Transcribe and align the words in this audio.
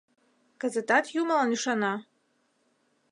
—Кызытат 0.61 1.05
юмылан 1.19 1.49
ӱшана? 1.55 1.93